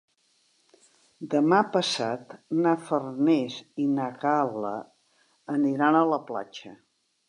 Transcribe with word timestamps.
Demà 1.33 1.59
passat 1.75 2.33
na 2.65 2.73
Farners 2.89 3.61
i 3.87 3.89
na 3.95 4.11
Gal·la 4.27 4.77
aniran 5.61 6.05
a 6.05 6.07
la 6.15 6.25
platja. 6.31 6.79